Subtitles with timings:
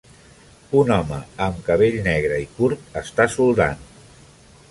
[0.79, 1.19] Un home
[1.49, 3.87] amb cabell negre i curt està soldant.